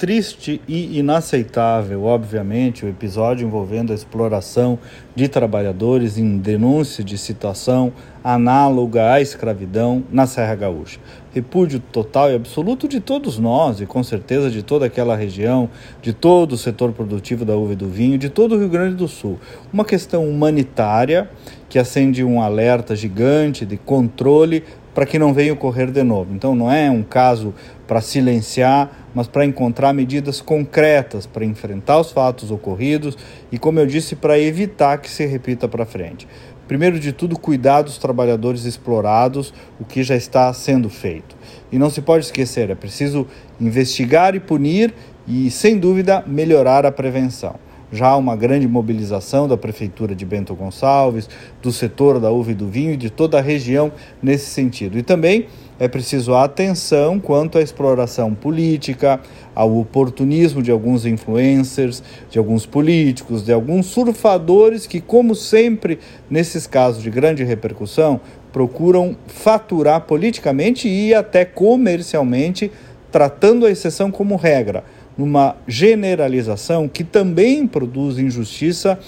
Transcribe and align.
triste 0.00 0.62
e 0.66 0.98
inaceitável, 0.98 2.04
obviamente, 2.04 2.86
o 2.86 2.88
episódio 2.88 3.46
envolvendo 3.46 3.92
a 3.92 3.94
exploração 3.94 4.78
de 5.14 5.28
trabalhadores 5.28 6.16
em 6.16 6.38
denúncia 6.38 7.04
de 7.04 7.18
situação 7.18 7.92
análoga 8.24 9.12
à 9.12 9.20
escravidão 9.20 10.02
na 10.10 10.26
Serra 10.26 10.54
Gaúcha. 10.54 10.98
Repúdio 11.34 11.80
total 11.92 12.32
e 12.32 12.34
absoluto 12.34 12.88
de 12.88 12.98
todos 12.98 13.38
nós 13.38 13.82
e 13.82 13.84
com 13.84 14.02
certeza 14.02 14.50
de 14.50 14.62
toda 14.62 14.86
aquela 14.86 15.14
região, 15.14 15.68
de 16.00 16.14
todo 16.14 16.52
o 16.54 16.58
setor 16.58 16.92
produtivo 16.92 17.44
da 17.44 17.54
uva 17.54 17.74
e 17.74 17.76
do 17.76 17.86
vinho, 17.86 18.16
de 18.16 18.30
todo 18.30 18.54
o 18.54 18.58
Rio 18.58 18.70
Grande 18.70 18.96
do 18.96 19.06
Sul. 19.06 19.38
Uma 19.70 19.84
questão 19.84 20.26
humanitária 20.26 21.28
que 21.68 21.78
acende 21.78 22.24
um 22.24 22.40
alerta 22.40 22.96
gigante 22.96 23.66
de 23.66 23.76
controle 23.76 24.64
para 25.00 25.06
que 25.06 25.18
não 25.18 25.32
venha 25.32 25.54
ocorrer 25.54 25.90
de 25.90 26.02
novo. 26.02 26.34
Então 26.34 26.54
não 26.54 26.70
é 26.70 26.90
um 26.90 27.02
caso 27.02 27.54
para 27.88 28.02
silenciar, 28.02 29.08
mas 29.14 29.26
para 29.26 29.46
encontrar 29.46 29.94
medidas 29.94 30.42
concretas 30.42 31.24
para 31.24 31.42
enfrentar 31.42 31.98
os 32.00 32.12
fatos 32.12 32.50
ocorridos 32.50 33.16
e, 33.50 33.58
como 33.58 33.80
eu 33.80 33.86
disse, 33.86 34.14
para 34.14 34.38
evitar 34.38 34.98
que 34.98 35.08
se 35.08 35.24
repita 35.24 35.66
para 35.66 35.86
frente. 35.86 36.28
Primeiro 36.68 37.00
de 37.00 37.14
tudo, 37.14 37.38
cuidar 37.38 37.80
dos 37.80 37.96
trabalhadores 37.96 38.66
explorados, 38.66 39.54
o 39.80 39.86
que 39.86 40.02
já 40.02 40.16
está 40.16 40.52
sendo 40.52 40.90
feito. 40.90 41.34
E 41.72 41.78
não 41.78 41.88
se 41.88 42.02
pode 42.02 42.26
esquecer, 42.26 42.68
é 42.68 42.74
preciso 42.74 43.26
investigar 43.58 44.34
e 44.34 44.38
punir 44.38 44.92
e, 45.26 45.50
sem 45.50 45.78
dúvida, 45.78 46.22
melhorar 46.26 46.84
a 46.84 46.92
prevenção 46.92 47.54
já 47.92 48.16
uma 48.16 48.36
grande 48.36 48.68
mobilização 48.68 49.48
da 49.48 49.56
Prefeitura 49.56 50.14
de 50.14 50.24
Bento 50.24 50.54
Gonçalves, 50.54 51.28
do 51.62 51.72
setor 51.72 52.20
da 52.20 52.30
uva 52.30 52.52
e 52.52 52.54
do 52.54 52.68
vinho 52.68 52.92
e 52.92 52.96
de 52.96 53.10
toda 53.10 53.38
a 53.38 53.42
região 53.42 53.92
nesse 54.22 54.46
sentido. 54.46 54.98
E 54.98 55.02
também 55.02 55.46
é 55.78 55.88
preciso 55.88 56.34
atenção 56.34 57.18
quanto 57.18 57.58
à 57.58 57.62
exploração 57.62 58.34
política, 58.34 59.18
ao 59.54 59.78
oportunismo 59.78 60.62
de 60.62 60.70
alguns 60.70 61.06
influencers, 61.06 62.02
de 62.30 62.38
alguns 62.38 62.66
políticos, 62.66 63.44
de 63.44 63.52
alguns 63.52 63.86
surfadores 63.86 64.86
que, 64.86 65.00
como 65.00 65.34
sempre 65.34 65.98
nesses 66.28 66.66
casos 66.66 67.02
de 67.02 67.10
grande 67.10 67.42
repercussão, 67.44 68.20
procuram 68.52 69.16
faturar 69.26 70.02
politicamente 70.02 70.88
e 70.88 71.14
até 71.14 71.44
comercialmente, 71.44 72.70
tratando 73.10 73.66
a 73.66 73.70
exceção 73.70 74.10
como 74.10 74.36
regra 74.36 74.84
numa 75.20 75.54
generalização 75.68 76.88
que 76.88 77.04
também 77.04 77.66
produz 77.66 78.18
injustiça 78.18 78.98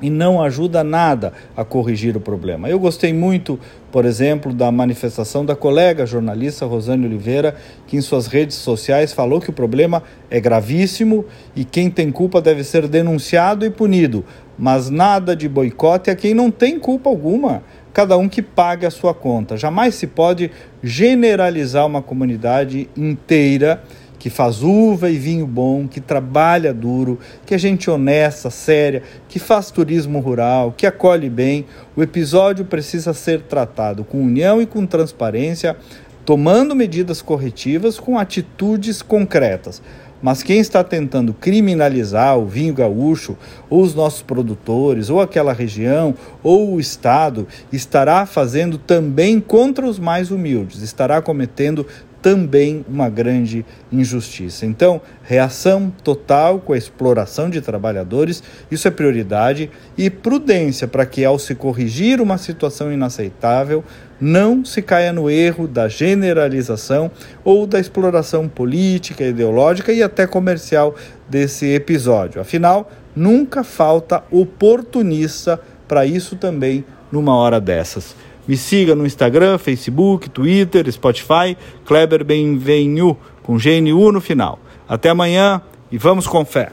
e 0.00 0.08
não 0.08 0.40
ajuda 0.40 0.84
nada 0.84 1.32
a 1.56 1.64
corrigir 1.64 2.16
o 2.16 2.20
problema. 2.20 2.68
Eu 2.68 2.78
gostei 2.78 3.12
muito, 3.12 3.58
por 3.90 4.04
exemplo, 4.04 4.54
da 4.54 4.70
manifestação 4.70 5.44
da 5.44 5.56
colega 5.56 6.06
jornalista 6.06 6.66
Rosane 6.66 7.04
Oliveira, 7.06 7.56
que 7.84 7.96
em 7.96 8.00
suas 8.00 8.28
redes 8.28 8.56
sociais 8.56 9.12
falou 9.12 9.40
que 9.40 9.50
o 9.50 9.52
problema 9.52 10.04
é 10.30 10.38
gravíssimo 10.38 11.24
e 11.56 11.64
quem 11.64 11.90
tem 11.90 12.12
culpa 12.12 12.40
deve 12.40 12.62
ser 12.62 12.86
denunciado 12.86 13.66
e 13.66 13.70
punido, 13.70 14.24
mas 14.56 14.88
nada 14.88 15.34
de 15.34 15.48
boicote 15.48 16.10
a 16.10 16.14
quem 16.14 16.32
não 16.32 16.48
tem 16.48 16.78
culpa 16.78 17.10
alguma. 17.10 17.64
Cada 17.92 18.16
um 18.16 18.28
que 18.28 18.42
pague 18.42 18.86
a 18.86 18.90
sua 18.90 19.12
conta. 19.12 19.56
Jamais 19.56 19.96
se 19.96 20.06
pode 20.06 20.50
generalizar 20.80 21.84
uma 21.86 22.02
comunidade 22.02 22.88
inteira 22.96 23.82
que 24.24 24.30
faz 24.30 24.62
uva 24.62 25.10
e 25.10 25.18
vinho 25.18 25.46
bom, 25.46 25.86
que 25.86 26.00
trabalha 26.00 26.72
duro, 26.72 27.18
que 27.44 27.54
é 27.54 27.58
gente 27.58 27.90
honesta, 27.90 28.48
séria, 28.48 29.02
que 29.28 29.38
faz 29.38 29.70
turismo 29.70 30.18
rural, 30.18 30.72
que 30.74 30.86
acolhe 30.86 31.28
bem. 31.28 31.66
O 31.94 32.02
episódio 32.02 32.64
precisa 32.64 33.12
ser 33.12 33.42
tratado 33.42 34.02
com 34.02 34.22
união 34.22 34.62
e 34.62 34.66
com 34.66 34.86
transparência, 34.86 35.76
tomando 36.24 36.74
medidas 36.74 37.20
corretivas 37.20 38.00
com 38.00 38.18
atitudes 38.18 39.02
concretas. 39.02 39.82
Mas 40.22 40.42
quem 40.42 40.58
está 40.58 40.82
tentando 40.82 41.34
criminalizar 41.34 42.38
o 42.38 42.46
vinho 42.46 42.72
gaúcho, 42.72 43.36
ou 43.68 43.82
os 43.82 43.94
nossos 43.94 44.22
produtores, 44.22 45.10
ou 45.10 45.20
aquela 45.20 45.52
região, 45.52 46.14
ou 46.42 46.72
o 46.72 46.80
Estado, 46.80 47.46
estará 47.70 48.24
fazendo 48.24 48.78
também 48.78 49.38
contra 49.38 49.84
os 49.84 49.98
mais 49.98 50.30
humildes, 50.30 50.80
estará 50.80 51.20
cometendo 51.20 51.86
também 52.24 52.82
uma 52.88 53.10
grande 53.10 53.66
injustiça. 53.92 54.64
Então, 54.64 54.98
reação 55.22 55.92
total 56.02 56.58
com 56.58 56.72
a 56.72 56.78
exploração 56.78 57.50
de 57.50 57.60
trabalhadores, 57.60 58.42
isso 58.70 58.88
é 58.88 58.90
prioridade, 58.90 59.70
e 59.98 60.08
prudência 60.08 60.88
para 60.88 61.04
que, 61.04 61.22
ao 61.22 61.38
se 61.38 61.54
corrigir 61.54 62.22
uma 62.22 62.38
situação 62.38 62.90
inaceitável, 62.90 63.84
não 64.18 64.64
se 64.64 64.80
caia 64.80 65.12
no 65.12 65.28
erro 65.28 65.68
da 65.68 65.86
generalização 65.86 67.10
ou 67.44 67.66
da 67.66 67.78
exploração 67.78 68.48
política, 68.48 69.22
ideológica 69.22 69.92
e 69.92 70.02
até 70.02 70.26
comercial 70.26 70.94
desse 71.28 71.66
episódio. 71.74 72.40
Afinal, 72.40 72.90
nunca 73.14 73.62
falta 73.62 74.24
oportunista 74.30 75.60
para 75.86 76.06
isso 76.06 76.36
também 76.36 76.86
numa 77.12 77.36
hora 77.36 77.60
dessas. 77.60 78.16
Me 78.46 78.56
siga 78.56 78.94
no 78.94 79.06
Instagram, 79.06 79.58
Facebook, 79.58 80.28
Twitter, 80.28 80.90
Spotify, 80.92 81.56
Kleber 81.84 82.24
Benvenu, 82.24 83.16
com 83.42 83.56
GNU 83.56 84.12
no 84.12 84.20
final. 84.20 84.58
Até 84.88 85.08
amanhã 85.08 85.62
e 85.90 85.96
vamos 85.96 86.26
com 86.26 86.44
fé. 86.44 86.72